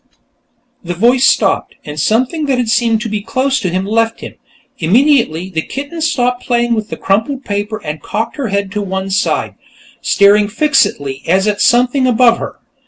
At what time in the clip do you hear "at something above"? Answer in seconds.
11.47-12.39